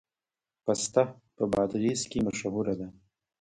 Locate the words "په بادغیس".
1.35-2.01